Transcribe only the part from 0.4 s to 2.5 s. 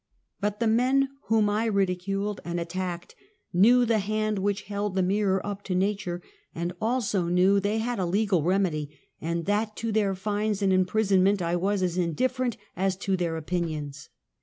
the men whom I ridiculed